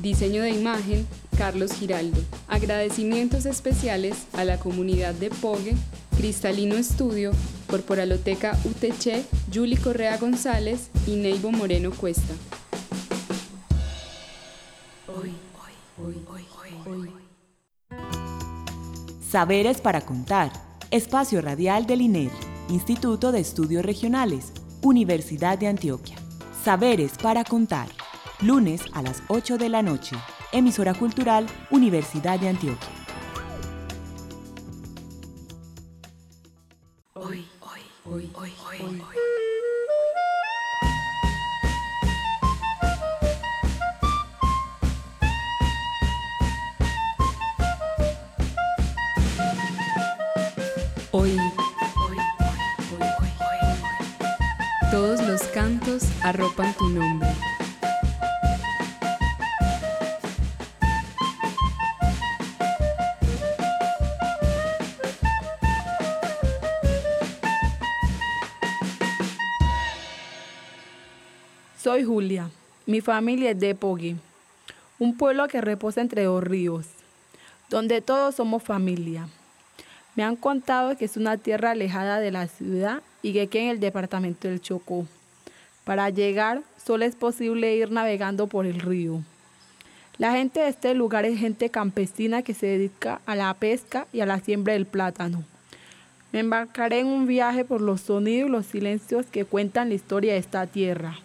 Diseño 0.00 0.42
de 0.42 0.50
imagen 0.50 1.06
Carlos 1.40 1.72
Giraldo. 1.72 2.20
Agradecimientos 2.48 3.46
especiales 3.46 4.26
a 4.34 4.44
la 4.44 4.58
comunidad 4.58 5.14
de 5.14 5.30
Pogue, 5.30 5.74
Cristalino 6.14 6.74
Estudio, 6.74 7.32
Corporaloteca 7.66 8.58
UTC, 8.66 9.24
Julie 9.50 9.78
Correa 9.78 10.18
González 10.18 10.90
y 11.06 11.16
Neivo 11.16 11.50
Moreno 11.50 11.92
Cuesta. 11.92 12.34
Hoy, 15.08 15.32
hoy, 15.96 16.14
hoy, 16.28 16.44
hoy, 16.86 17.10
Saberes 19.26 19.80
para 19.80 20.02
contar. 20.02 20.52
Espacio 20.90 21.40
radial 21.40 21.86
del 21.86 22.02
INER. 22.02 22.32
Instituto 22.68 23.32
de 23.32 23.40
Estudios 23.40 23.82
Regionales, 23.82 24.52
Universidad 24.82 25.56
de 25.56 25.68
Antioquia. 25.68 26.16
Saberes 26.62 27.12
para 27.16 27.44
contar. 27.44 27.88
Lunes 28.42 28.82
a 28.92 29.00
las 29.00 29.22
8 29.28 29.56
de 29.56 29.70
la 29.70 29.80
noche. 29.80 30.16
Emisora 30.52 30.94
Cultural, 30.94 31.46
Universidad 31.70 32.40
de 32.40 32.48
Antioquia. 32.48 32.88
Hoy, 37.14 37.46
hoy, 37.60 37.80
hoy, 38.04 38.30
hoy, 38.34 38.52
hoy, 38.66 39.02
hoy. 39.02 39.16
Hoy, 51.12 51.40
todos 54.90 55.22
los 55.22 55.42
cantos 55.54 56.02
arropan 56.22 56.74
tu 56.74 56.88
nombre. 56.88 57.28
Soy 71.90 72.04
Julia. 72.04 72.48
Mi 72.86 73.00
familia 73.00 73.50
es 73.50 73.58
de 73.58 73.74
Pogui, 73.74 74.14
un 75.00 75.16
pueblo 75.16 75.48
que 75.48 75.60
reposa 75.60 76.00
entre 76.00 76.22
dos 76.22 76.44
ríos, 76.44 76.86
donde 77.68 78.00
todos 78.00 78.36
somos 78.36 78.62
familia. 78.62 79.26
Me 80.14 80.22
han 80.22 80.36
contado 80.36 80.96
que 80.96 81.06
es 81.06 81.16
una 81.16 81.36
tierra 81.36 81.72
alejada 81.72 82.20
de 82.20 82.30
la 82.30 82.46
ciudad 82.46 83.02
y 83.22 83.32
que 83.32 83.48
queda 83.48 83.64
en 83.64 83.68
el 83.70 83.80
departamento 83.80 84.46
del 84.46 84.60
Chocó. 84.60 85.04
Para 85.82 86.10
llegar 86.10 86.62
solo 86.80 87.04
es 87.04 87.16
posible 87.16 87.74
ir 87.74 87.90
navegando 87.90 88.46
por 88.46 88.66
el 88.66 88.78
río. 88.78 89.24
La 90.16 90.30
gente 90.30 90.60
de 90.60 90.68
este 90.68 90.94
lugar 90.94 91.24
es 91.24 91.40
gente 91.40 91.70
campesina 91.70 92.42
que 92.42 92.54
se 92.54 92.66
dedica 92.66 93.20
a 93.26 93.34
la 93.34 93.52
pesca 93.54 94.06
y 94.12 94.20
a 94.20 94.26
la 94.26 94.38
siembra 94.38 94.74
del 94.74 94.86
plátano. 94.86 95.42
Me 96.30 96.38
embarcaré 96.38 97.00
en 97.00 97.08
un 97.08 97.26
viaje 97.26 97.64
por 97.64 97.80
los 97.80 98.02
sonidos 98.02 98.48
y 98.48 98.52
los 98.52 98.66
silencios 98.66 99.26
que 99.26 99.44
cuentan 99.44 99.88
la 99.88 99.96
historia 99.96 100.34
de 100.34 100.38
esta 100.38 100.68
tierra, 100.68 101.18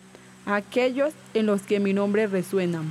aquellos 0.46 1.14
en 1.34 1.46
los 1.46 1.64
que 1.64 1.80
mi 1.80 1.94
nombre 1.94 2.28
resuena. 2.28 2.84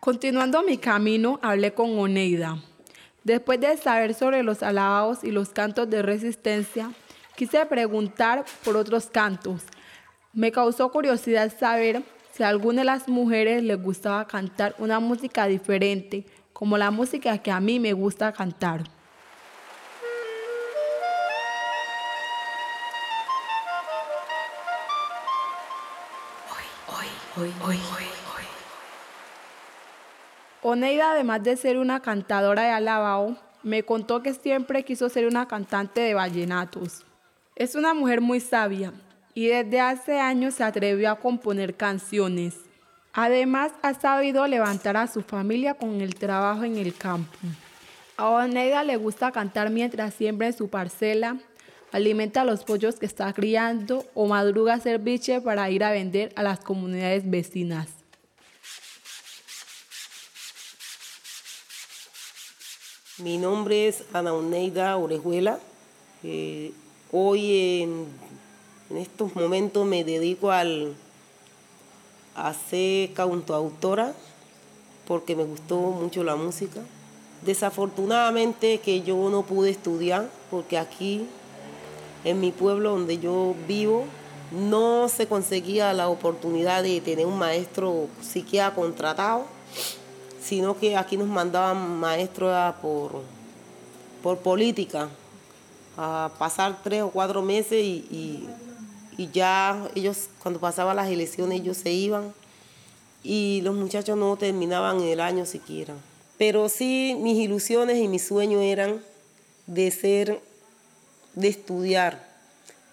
Continuando 0.00 0.62
mi 0.62 0.78
camino, 0.78 1.38
hablé 1.42 1.74
con 1.74 1.98
Oneida. 1.98 2.56
Después 3.24 3.60
de 3.60 3.76
saber 3.76 4.14
sobre 4.14 4.42
los 4.42 4.62
alabados 4.62 5.22
y 5.22 5.30
los 5.30 5.50
cantos 5.50 5.90
de 5.90 6.00
resistencia, 6.00 6.92
quise 7.38 7.64
preguntar 7.66 8.44
por 8.64 8.76
otros 8.76 9.06
cantos. 9.06 9.62
Me 10.32 10.50
causó 10.50 10.90
curiosidad 10.90 11.52
saber 11.56 12.02
si 12.32 12.42
a 12.42 12.48
alguna 12.48 12.80
de 12.80 12.86
las 12.86 13.06
mujeres 13.06 13.62
les 13.62 13.80
gustaba 13.80 14.26
cantar 14.26 14.74
una 14.78 14.98
música 14.98 15.46
diferente, 15.46 16.26
como 16.52 16.76
la 16.76 16.90
música 16.90 17.38
que 17.38 17.52
a 17.52 17.60
mí 17.60 17.78
me 17.78 17.92
gusta 17.92 18.32
cantar. 18.32 18.82
Oneida, 30.62 31.12
además 31.12 31.44
de 31.44 31.56
ser 31.56 31.78
una 31.78 32.00
cantadora 32.00 32.62
de 32.62 32.70
alabao, 32.70 33.36
me 33.62 33.84
contó 33.84 34.24
que 34.24 34.34
siempre 34.34 34.84
quiso 34.84 35.08
ser 35.08 35.28
una 35.28 35.46
cantante 35.46 36.00
de 36.00 36.14
vallenatos. 36.14 37.04
Es 37.58 37.74
una 37.74 37.92
mujer 37.92 38.20
muy 38.20 38.38
sabia 38.38 38.92
y 39.34 39.48
desde 39.48 39.80
hace 39.80 40.20
años 40.20 40.54
se 40.54 40.62
atrevió 40.62 41.10
a 41.10 41.18
componer 41.18 41.74
canciones. 41.74 42.54
Además, 43.12 43.72
ha 43.82 43.94
sabido 43.94 44.46
levantar 44.46 44.96
a 44.96 45.08
su 45.08 45.22
familia 45.22 45.74
con 45.74 46.00
el 46.00 46.14
trabajo 46.14 46.62
en 46.62 46.76
el 46.76 46.94
campo. 46.94 47.36
A 48.16 48.28
Oneida 48.28 48.84
le 48.84 48.94
gusta 48.94 49.32
cantar 49.32 49.70
mientras 49.70 50.14
siembra 50.14 50.46
en 50.46 50.56
su 50.56 50.68
parcela, 50.68 51.36
alimenta 51.90 52.42
a 52.42 52.44
los 52.44 52.62
pollos 52.62 53.00
que 53.00 53.06
está 53.06 53.32
criando 53.32 54.06
o 54.14 54.28
madruga 54.28 54.74
a 54.74 54.76
hacer 54.76 55.00
para 55.42 55.68
ir 55.68 55.82
a 55.82 55.90
vender 55.90 56.32
a 56.36 56.44
las 56.44 56.60
comunidades 56.60 57.28
vecinas. 57.28 57.88
Mi 63.18 63.36
nombre 63.36 63.88
es 63.88 64.04
Ana 64.12 64.32
Oneida 64.32 64.96
Orejuela. 64.96 65.58
Eh, 66.22 66.72
hoy 67.12 67.82
en, 67.82 68.06
en, 68.90 68.96
estos 68.96 69.34
momentos 69.34 69.86
me 69.86 70.04
dedico 70.04 70.50
al, 70.50 70.94
a 72.34 72.54
ser 72.54 73.12
cantautora 73.12 74.14
porque 75.06 75.36
me 75.36 75.44
gustó 75.44 75.78
mucho 75.78 76.24
la 76.24 76.36
música. 76.36 76.80
Desafortunadamente 77.42 78.78
que 78.80 79.02
yo 79.02 79.30
no 79.30 79.42
pude 79.42 79.70
estudiar 79.70 80.28
porque 80.50 80.76
aquí 80.76 81.26
en 82.24 82.40
mi 82.40 82.50
pueblo 82.50 82.90
donde 82.90 83.18
yo 83.18 83.54
vivo 83.66 84.04
no 84.50 85.08
se 85.08 85.26
conseguía 85.26 85.92
la 85.92 86.08
oportunidad 86.08 86.82
de 86.82 87.00
tener 87.00 87.26
un 87.26 87.38
maestro 87.38 88.08
siquiera 88.22 88.74
contratado 88.74 89.44
sino 90.48 90.78
que 90.78 90.96
aquí 90.96 91.18
nos 91.18 91.28
mandaban 91.28 92.00
maestros 92.00 92.74
por, 92.80 93.20
por 94.22 94.38
política, 94.38 95.10
a 96.00 96.30
pasar 96.38 96.80
tres 96.84 97.02
o 97.02 97.10
cuatro 97.10 97.42
meses 97.42 97.82
y, 97.82 98.48
y, 99.16 99.28
ya 99.32 99.90
ellos, 99.96 100.28
cuando 100.40 100.60
pasaban 100.60 100.94
las 100.94 101.08
elecciones, 101.08 101.60
ellos 101.60 101.76
se 101.76 101.90
iban 101.90 102.32
y 103.24 103.60
los 103.62 103.74
muchachos 103.74 104.16
no 104.16 104.36
terminaban 104.36 105.00
el 105.00 105.18
año 105.18 105.44
siquiera. 105.44 105.94
Pero 106.38 106.68
sí, 106.68 107.16
mis 107.18 107.36
ilusiones 107.36 107.98
y 107.98 108.06
mis 108.06 108.24
sueños 108.24 108.62
eran 108.62 109.02
de 109.66 109.90
ser, 109.90 110.40
de 111.34 111.48
estudiar, 111.48 112.24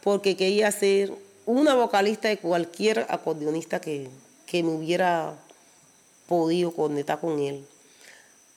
porque 0.03 0.35
quería 0.35 0.71
ser 0.71 1.13
una 1.45 1.75
vocalista 1.75 2.27
de 2.27 2.39
cualquier 2.39 3.05
acordeonista 3.07 3.79
que, 3.79 4.09
que 4.47 4.63
me 4.63 4.69
hubiera 4.69 5.35
podido 6.27 6.71
conectar 6.71 7.19
con 7.19 7.37
él, 7.37 7.63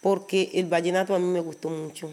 porque 0.00 0.50
el 0.54 0.64
vallenato 0.64 1.14
a 1.14 1.18
mí 1.18 1.26
me 1.26 1.40
gustó 1.40 1.68
mucho. 1.68 2.08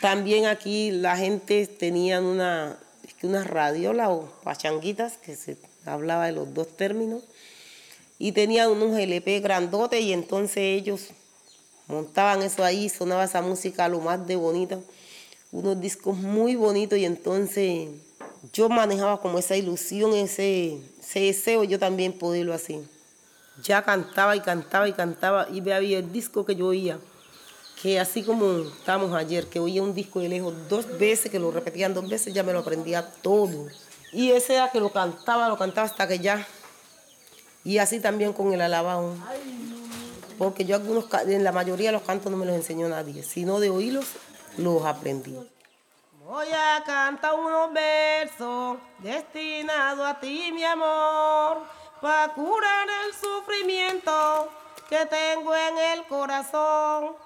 También 0.00 0.46
aquí 0.46 0.90
la 0.90 1.16
gente 1.16 1.66
tenía 1.66 2.20
una, 2.20 2.78
una 3.22 3.44
radiola 3.44 4.10
o 4.10 4.30
pachanguitas, 4.42 5.18
que 5.18 5.36
se 5.36 5.56
hablaba 5.84 6.26
de 6.26 6.32
los 6.32 6.52
dos 6.54 6.76
términos, 6.76 7.22
y 8.18 8.32
tenían 8.32 8.70
unos 8.70 8.98
LP 8.98 9.40
grandotes 9.40 10.00
y 10.00 10.12
entonces 10.12 10.58
ellos 10.58 11.08
montaban 11.86 12.42
eso 12.42 12.64
ahí, 12.64 12.88
sonaba 12.88 13.24
esa 13.24 13.42
música 13.42 13.88
lo 13.88 14.00
más 14.00 14.26
de 14.26 14.36
bonita, 14.36 14.80
unos 15.52 15.80
discos 15.80 16.16
muy 16.16 16.56
bonitos 16.56 16.98
y 16.98 17.04
entonces 17.04 17.88
yo 18.52 18.68
manejaba 18.68 19.20
como 19.20 19.38
esa 19.38 19.56
ilusión, 19.56 20.14
ese, 20.14 20.78
ese 21.00 21.20
deseo 21.20 21.64
yo 21.64 21.78
también 21.78 22.12
poderlo 22.12 22.54
así 22.54 22.80
ya 23.62 23.82
cantaba 23.82 24.36
y 24.36 24.40
cantaba 24.40 24.88
y 24.88 24.92
cantaba 24.92 25.48
y 25.50 25.68
había 25.70 25.98
el 25.98 26.12
disco 26.12 26.44
que 26.44 26.56
yo 26.56 26.68
oía, 26.68 26.98
que 27.80 28.00
así 28.00 28.22
como 28.22 28.68
estábamos 28.68 29.12
ayer, 29.14 29.46
que 29.46 29.60
oía 29.60 29.82
un 29.82 29.94
disco 29.94 30.20
de 30.20 30.28
lejos 30.28 30.54
dos 30.68 30.98
veces, 30.98 31.30
que 31.30 31.38
lo 31.38 31.50
repetían 31.50 31.94
dos 31.94 32.08
veces, 32.08 32.32
ya 32.32 32.42
me 32.42 32.52
lo 32.52 32.60
aprendía 32.60 33.06
todo. 33.22 33.66
Y 34.12 34.30
ese 34.30 34.54
era 34.54 34.70
que 34.70 34.80
lo 34.80 34.90
cantaba, 34.90 35.48
lo 35.48 35.58
cantaba 35.58 35.86
hasta 35.86 36.08
que 36.08 36.18
ya. 36.18 36.46
Y 37.64 37.78
así 37.78 38.00
también 38.00 38.32
con 38.32 38.52
el 38.52 38.60
alabado. 38.60 39.14
Porque 40.38 40.64
yo 40.64 40.76
algunos, 40.76 41.06
en 41.26 41.44
la 41.44 41.52
mayoría 41.52 41.88
de 41.88 41.92
los 41.92 42.02
cantos 42.02 42.30
no 42.30 42.38
me 42.38 42.46
los 42.46 42.54
enseñó 42.54 42.88
nadie, 42.88 43.22
sino 43.22 43.60
de 43.60 43.70
oírlos 43.70 44.06
los 44.56 44.84
aprendí. 44.84 45.36
Voy 46.24 46.48
a 46.48 46.82
cantar 46.84 47.34
unos 47.34 47.72
versos 47.72 48.78
destinados 49.02 50.06
a 50.06 50.18
ti, 50.18 50.50
mi 50.52 50.64
amor 50.64 51.76
para 52.00 52.32
curar 52.34 52.86
el 53.04 53.14
sufrimiento 53.14 54.48
que 54.88 55.06
tengo 55.06 55.54
en 55.54 55.78
el 55.78 56.04
corazón, 56.04 57.16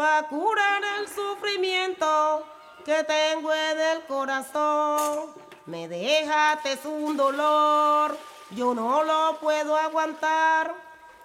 para 0.00 0.26
curar 0.28 0.80
el 0.98 1.06
sufrimiento 1.08 2.46
que 2.86 3.04
tengo 3.04 3.52
en 3.52 3.78
el 3.78 4.06
corazón. 4.06 5.34
Me 5.66 5.88
dejaste 5.88 6.78
un 6.88 7.18
dolor, 7.18 8.16
yo 8.52 8.74
no 8.74 9.04
lo 9.04 9.38
puedo 9.40 9.76
aguantar. 9.76 10.74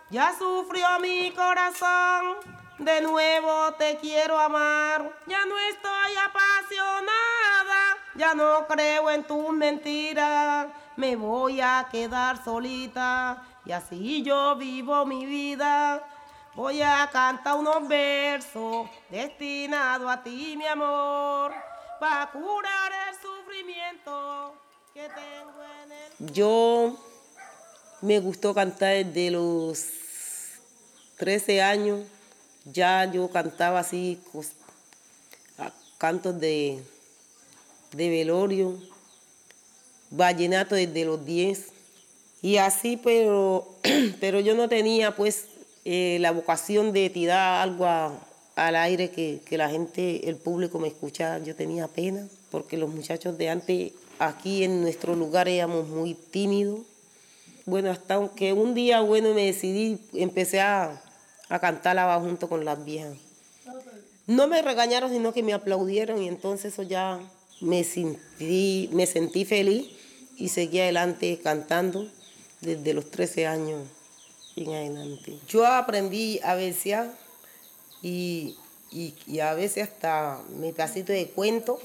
Ya 0.10 0.36
sufrió 0.38 1.00
mi 1.00 1.32
corazón 1.32 2.36
de 2.78 3.00
nuevo 3.00 3.72
te 3.78 3.96
quiero 3.96 4.38
amar. 4.38 5.10
Ya 5.26 5.46
no 5.46 5.58
estoy 5.58 6.12
apasionada, 6.28 7.98
ya 8.16 8.34
no 8.34 8.68
creo 8.68 9.10
en 9.10 9.24
tus 9.24 9.52
mentiras. 9.54 10.68
Me 10.98 11.16
voy 11.16 11.62
a 11.62 11.88
quedar 11.90 12.44
solita 12.44 13.42
y 13.64 13.72
así 13.72 14.22
yo 14.22 14.58
vivo 14.58 15.06
mi 15.06 15.26
vida. 15.26 16.04
Voy 16.56 16.82
a 16.82 17.10
cantar 17.12 17.58
unos 17.58 17.86
versos 17.86 18.88
destinados 19.10 20.10
a 20.10 20.24
ti, 20.24 20.56
mi 20.58 20.66
amor, 20.66 21.52
para 22.00 22.32
curar 22.32 22.94
el 23.10 23.16
sufrimiento 23.22 24.56
que 24.94 25.02
tengo 25.02 25.62
en 25.84 25.92
el... 25.92 26.32
Yo 26.32 26.98
me 28.02 28.20
gustó 28.20 28.54
cantar 28.54 29.04
desde 29.04 29.32
los 29.32 29.84
13 31.18 31.62
años. 31.62 32.08
Ya 32.64 33.04
yo 33.04 33.30
cantaba 33.30 33.80
así 33.80 34.22
cantos 35.98 36.40
de, 36.40 36.82
de 37.92 38.10
velorio, 38.10 38.80
vallenato 40.10 40.76
desde 40.76 41.04
los 41.04 41.26
10. 41.26 41.66
Y 42.42 42.58
así, 42.58 42.96
pero, 42.96 43.76
pero 44.22 44.40
yo 44.40 44.56
no 44.56 44.70
tenía 44.70 45.14
pues 45.18 45.48
eh, 45.86 46.18
la 46.20 46.32
vocación 46.32 46.92
de 46.92 47.10
tirar 47.10 47.62
algo 47.62 47.88
al 48.56 48.76
aire 48.76 49.12
que, 49.12 49.40
que, 49.46 49.58
la 49.58 49.70
gente, 49.70 50.28
el 50.30 50.36
público 50.36 50.80
me 50.80 50.88
escuchara. 50.90 51.44
Yo 51.44 51.56
tenía 51.56 51.88
pena 51.88 52.28
porque 52.52 52.78
los 52.78 52.90
muchachos 52.90 53.38
de 53.38 53.50
antes 53.50 53.94
aquí 54.20 54.64
en 54.64 54.82
nuestro 54.82 55.16
lugar 55.16 55.48
éramos 55.48 55.88
muy 55.88 56.14
tímidos 56.14 56.80
bueno, 57.66 57.90
hasta 57.90 58.16
aunque 58.16 58.54
un 58.54 58.76
día, 58.76 59.02
bueno, 59.02 59.34
me 59.34 59.48
decidí, 59.48 60.00
empecé 60.14 60.62
a, 60.62 61.02
a 61.50 61.60
cantar 61.60 61.96
la 61.96 62.20
junto 62.20 62.48
con 62.48 62.64
las 62.64 62.86
viejas. 62.86 63.18
No 64.28 64.48
me 64.48 64.62
regañaron, 64.62 65.12
sino 65.12 65.34
que 65.34 65.42
me 65.42 65.54
aplaudieron 65.54 66.22
y 66.22 66.28
entonces 66.28 66.74
eso 66.74 66.84
ya 66.84 67.20
me 67.62 67.84
sentí, 67.84 68.90
me 68.92 69.08
sentí 69.08 69.46
feliz 69.46 69.88
y 70.38 70.50
seguí 70.50 70.80
adelante 70.80 71.40
cantando 71.44 72.08
desde 72.62 72.94
los 72.94 73.10
13 73.10 73.48
años 73.48 73.82
adelante. 74.64 75.38
Yo 75.48 75.66
aprendí 75.66 76.40
a 76.44 76.56
versear 76.56 77.12
y, 78.02 78.58
y, 78.92 79.40
a 79.40 79.54
veces 79.54 79.90
hasta 79.90 80.42
mi 80.50 80.72
pedacito 80.72 81.12
de 81.12 81.28
cuento 81.28 81.80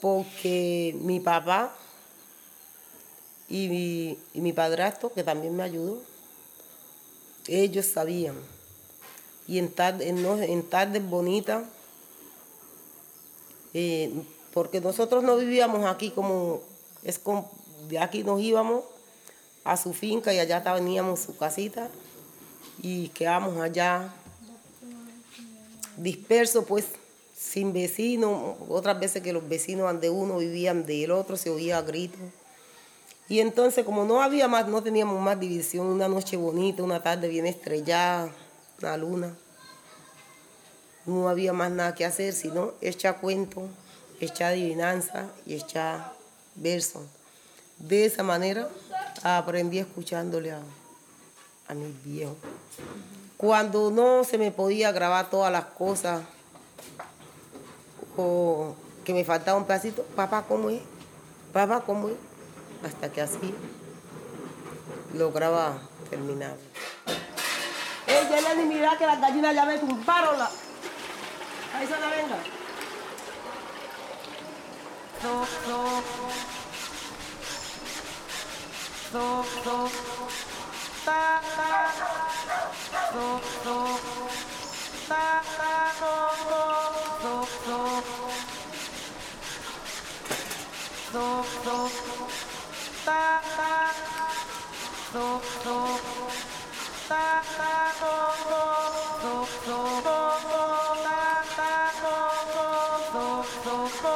porque 0.00 0.94
mi 1.00 1.20
papá 1.20 1.74
y 3.48 3.68
mi, 3.68 4.18
y 4.34 4.40
mi 4.40 4.52
padrastro, 4.52 5.12
que 5.12 5.24
también 5.24 5.56
me 5.56 5.62
ayudó, 5.62 6.00
ellos 7.46 7.86
sabían. 7.86 8.36
Y 9.48 9.58
en, 9.58 9.70
tarde, 9.70 10.08
en, 10.08 10.24
en 10.24 10.62
tardes 10.68 11.08
bonitas, 11.08 11.64
eh, 13.74 14.12
porque 14.52 14.80
nosotros 14.80 15.22
no 15.22 15.36
vivíamos 15.36 15.84
aquí 15.84 16.10
como, 16.10 16.60
es 17.02 17.18
como, 17.18 17.50
de 17.88 17.98
aquí 17.98 18.24
nos 18.24 18.40
íbamos 18.40 18.84
a 19.66 19.76
su 19.76 19.92
finca 19.92 20.32
y 20.32 20.38
allá 20.38 20.62
teníamos 20.62 21.20
su 21.20 21.36
casita 21.36 21.88
y 22.80 23.08
quedamos 23.08 23.60
allá 23.60 24.14
dispersos 25.96 26.64
pues 26.66 26.86
sin 27.36 27.72
vecinos, 27.72 28.56
otras 28.68 28.98
veces 28.98 29.22
que 29.22 29.32
los 29.32 29.46
vecinos 29.48 30.00
de 30.00 30.08
uno 30.08 30.38
vivían 30.38 30.86
del 30.86 31.10
otro, 31.10 31.36
se 31.36 31.50
oía 31.50 31.82
gritos. 31.82 32.20
Y 33.28 33.40
entonces, 33.40 33.84
como 33.84 34.04
no 34.04 34.22
había 34.22 34.48
más, 34.48 34.68
no 34.68 34.82
teníamos 34.82 35.20
más 35.20 35.38
división, 35.38 35.86
una 35.86 36.08
noche 36.08 36.36
bonita, 36.36 36.82
una 36.82 37.02
tarde 37.02 37.28
bien 37.28 37.46
estrellada, 37.46 38.30
la 38.78 38.96
luna, 38.96 39.34
no 41.04 41.28
había 41.28 41.52
más 41.52 41.70
nada 41.70 41.94
que 41.94 42.04
hacer, 42.04 42.32
sino 42.32 42.72
echar 42.80 43.20
cuento, 43.20 43.68
echar 44.20 44.52
adivinanza 44.52 45.26
y 45.44 45.54
echar 45.54 46.12
verso. 46.54 47.04
De 47.78 48.06
esa 48.06 48.22
manera 48.22 48.68
aprendí 49.22 49.78
escuchándole 49.78 50.52
a, 50.52 50.60
a 51.68 51.74
mis 51.74 52.02
viejos. 52.04 52.36
Cuando 53.36 53.90
no 53.90 54.24
se 54.24 54.38
me 54.38 54.50
podía 54.50 54.92
grabar 54.92 55.30
todas 55.30 55.52
las 55.52 55.66
cosas, 55.66 56.22
o 58.16 58.74
que 59.04 59.12
me 59.12 59.24
faltaba 59.24 59.58
un 59.58 59.66
pedacito, 59.66 60.02
papá, 60.16 60.44
¿cómo 60.48 60.70
es? 60.70 60.80
Papá, 61.52 61.82
¿cómo 61.84 62.08
es? 62.08 62.16
hasta 62.84 63.10
que 63.10 63.20
así 63.20 63.54
lograba 65.14 65.78
terminar. 66.10 66.56
Ella 68.06 68.54
ni 68.54 68.64
mira 68.64 68.96
que 68.98 69.06
las 69.06 69.20
gallinas 69.20 69.54
ya 69.54 69.64
me 69.64 69.78
tumbaron 69.78 70.38
la. 70.38 70.50
Ahí 71.74 71.86
se 71.86 71.98
la 71.98 72.08
venga. 72.08 72.36
So, 75.20 75.46
so. 75.66 76.55
So, 79.12 79.24
so. 79.64 79.76
Ta, 81.04 81.22
ta. 81.56 81.70
So, 83.12 83.26
so. 83.64 83.76
Ta, 85.08 85.24
ta, 85.56 85.72
so, 85.98 86.12
so. 86.48 86.62
So, 87.22 87.32
so. 87.66 87.78
So, 91.12 91.24
so 91.64 91.76
ta 93.06 93.40
ta 93.56 93.72
so 95.12 95.26
so 95.62 95.76
ta 97.08 97.24
ta 97.56 97.72
so 98.00 98.14
so 99.22 99.34
so 103.62 103.74
so 104.02 104.02
Al 104.02 104.15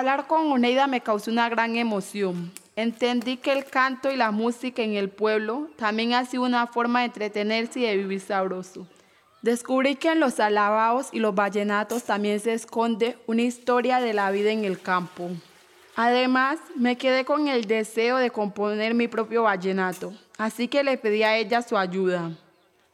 hablar 0.00 0.26
con 0.26 0.50
Oneida 0.50 0.86
me 0.86 1.02
causó 1.02 1.30
una 1.30 1.48
gran 1.48 1.76
emoción. 1.76 2.50
Entendí 2.74 3.36
que 3.36 3.52
el 3.52 3.66
canto 3.66 4.10
y 4.10 4.16
la 4.16 4.30
música 4.30 4.82
en 4.82 4.94
el 4.94 5.10
pueblo 5.10 5.68
también 5.76 6.14
ha 6.14 6.24
sido 6.24 6.44
una 6.44 6.66
forma 6.66 7.00
de 7.00 7.06
entretenerse 7.06 7.80
y 7.80 7.82
de 7.82 7.98
vivir 7.98 8.20
sabroso. 8.20 8.86
Descubrí 9.42 9.96
que 9.96 10.12
en 10.12 10.20
los 10.20 10.40
alabados 10.40 11.08
y 11.12 11.18
los 11.18 11.34
vallenatos 11.34 12.04
también 12.04 12.40
se 12.40 12.54
esconde 12.54 13.18
una 13.26 13.42
historia 13.42 14.00
de 14.00 14.14
la 14.14 14.30
vida 14.30 14.50
en 14.50 14.64
el 14.64 14.80
campo. 14.80 15.30
Además, 15.96 16.58
me 16.76 16.96
quedé 16.96 17.26
con 17.26 17.48
el 17.48 17.66
deseo 17.66 18.16
de 18.16 18.30
componer 18.30 18.94
mi 18.94 19.06
propio 19.06 19.42
vallenato, 19.42 20.14
así 20.38 20.66
que 20.66 20.82
le 20.82 20.96
pedí 20.96 21.22
a 21.22 21.36
ella 21.36 21.60
su 21.60 21.76
ayuda. 21.76 22.30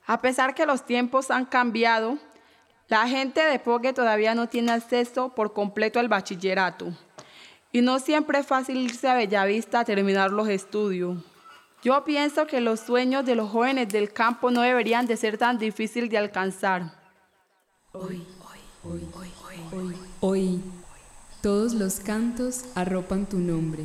A 0.07 0.21
pesar 0.21 0.55
que 0.55 0.67
los 0.67 0.85
tiempos 0.85 1.31
han 1.31 1.47
cambiado, 1.47 2.19
la 2.89 3.09
gente 3.09 3.41
de 3.45 3.59
Pogue 3.59 3.93
todavía 3.93 4.35
no 4.35 4.49
tiene 4.49 4.73
acceso 4.73 5.31
por 5.31 5.53
completo 5.53 5.99
al 5.99 6.09
bachillerato 6.09 6.93
y 7.73 7.83
no 7.83 7.99
siempre 7.99 8.39
es 8.39 8.47
fácil 8.47 8.77
irse 8.77 9.09
a 9.09 9.15
Bellavista 9.15 9.81
a 9.81 9.85
terminar 9.85 10.31
los 10.31 10.49
estudios. 10.49 11.19
Yo 11.83 12.05
pienso 12.05 12.47
que 12.47 12.61
los 12.61 12.81
sueños 12.81 13.27
de 13.27 13.35
los 13.35 13.51
jóvenes 13.51 13.89
del 13.89 14.13
campo 14.13 14.51
no 14.51 14.63
deberían 14.63 15.07
de 15.07 15.17
ser 15.17 15.37
tan 15.37 15.59
difíciles 15.59 16.09
de 16.11 16.19
alcanzar. 16.19 16.95
Hoy, 17.93 18.27
hoy, 18.83 19.01
hoy, 19.15 19.31
hoy, 19.73 19.97
hoy, 20.21 20.61
todos 21.43 21.75
los 21.75 22.01
cantos 22.01 22.65
arropan 22.75 23.27
tu 23.27 23.39
nombre. 23.39 23.85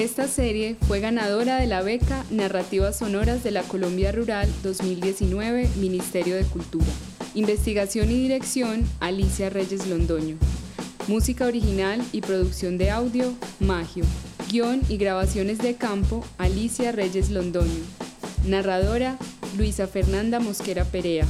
Esta 0.00 0.28
serie 0.28 0.76
fue 0.88 0.98
ganadora 1.00 1.58
de 1.58 1.66
la 1.66 1.82
beca 1.82 2.24
Narrativas 2.30 2.96
Sonoras 2.96 3.44
de 3.44 3.50
la 3.50 3.60
Colombia 3.60 4.10
Rural 4.12 4.48
2019, 4.62 5.68
Ministerio 5.76 6.36
de 6.36 6.44
Cultura. 6.44 6.86
Investigación 7.34 8.10
y 8.10 8.14
dirección, 8.14 8.82
Alicia 9.00 9.50
Reyes 9.50 9.86
Londoño. 9.88 10.38
Música 11.06 11.44
original 11.44 12.02
y 12.12 12.22
producción 12.22 12.78
de 12.78 12.90
audio, 12.90 13.34
Magio. 13.58 14.04
Guión 14.50 14.80
y 14.88 14.96
grabaciones 14.96 15.58
de 15.58 15.74
campo, 15.74 16.24
Alicia 16.38 16.92
Reyes 16.92 17.28
Londoño. 17.28 17.84
Narradora, 18.46 19.18
Luisa 19.58 19.86
Fernanda 19.86 20.40
Mosquera 20.40 20.86
Perea. 20.86 21.26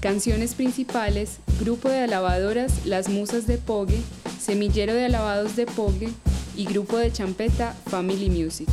Canciones 0.00 0.56
principales, 0.56 1.36
Grupo 1.60 1.88
de 1.88 2.00
Alabadoras 2.00 2.84
Las 2.84 3.08
Musas 3.08 3.46
de 3.46 3.58
Pogue, 3.58 4.00
Semillero 4.40 4.92
de 4.92 5.04
Alabados 5.04 5.54
de 5.54 5.66
Pogue 5.66 6.10
y 6.56 6.64
Grupo 6.64 6.96
de 6.96 7.12
Champeta 7.12 7.74
Family 7.86 8.30
Music. 8.30 8.68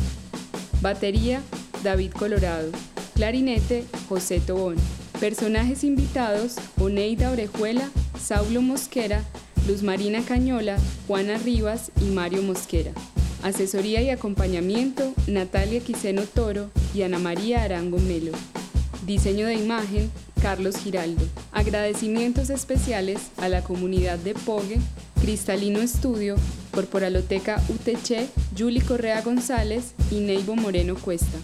Batería, 0.80 1.42
David 1.82 2.12
Colorado. 2.12 2.70
Clarinete, 3.14 3.84
José 4.08 4.40
Tobón. 4.40 4.76
Personajes 5.20 5.84
invitados, 5.84 6.56
Oneida 6.80 7.30
Orejuela, 7.30 7.88
Saulo 8.20 8.62
Mosquera, 8.62 9.22
Luz 9.68 9.82
Marina 9.82 10.22
Cañola, 10.22 10.76
Juana 11.06 11.38
Rivas 11.38 11.92
y 12.00 12.06
Mario 12.06 12.42
Mosquera. 12.42 12.92
Asesoría 13.42 14.02
y 14.02 14.10
acompañamiento, 14.10 15.12
Natalia 15.26 15.80
Quiseno 15.80 16.22
Toro 16.22 16.70
y 16.94 17.02
Ana 17.02 17.18
María 17.18 17.62
Arango 17.62 17.98
Melo. 17.98 18.32
Diseño 19.06 19.46
de 19.46 19.54
imagen, 19.54 20.10
Carlos 20.40 20.76
Giraldo. 20.76 21.24
Agradecimientos 21.52 22.50
especiales 22.50 23.20
a 23.36 23.48
la 23.48 23.62
comunidad 23.62 24.18
de 24.18 24.34
Pogue, 24.34 24.78
Cristalino 25.24 25.78
Estudio, 25.78 26.36
Corporaloteca 26.70 27.56
UTC, 27.70 28.28
Julie 28.58 28.82
Correa 28.82 29.22
González 29.22 29.94
y 30.10 30.20
Neivo 30.20 30.54
Moreno 30.54 30.96
Cuesta. 30.96 31.38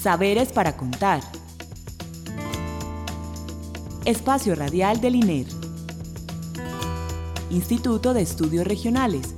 Saberes 0.00 0.52
para 0.52 0.76
contar. 0.76 1.20
Espacio 4.04 4.54
Radial 4.54 5.00
del 5.00 5.16
INER. 5.16 5.46
Instituto 7.50 8.14
de 8.14 8.22
Estudios 8.22 8.68
Regionales. 8.68 9.34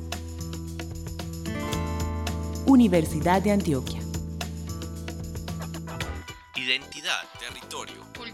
Universidad 2.66 3.40
de 3.40 3.52
Antioquia. 3.52 4.01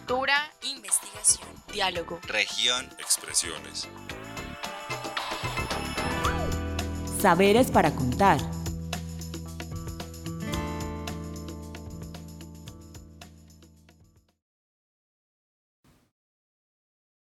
Cultura, 0.09 0.51
investigación, 0.63 1.51
diálogo. 1.71 2.19
región, 2.27 2.89
expresiones. 2.99 3.87
Saberes 7.21 7.71
para 7.71 7.91
contar. 7.95 8.41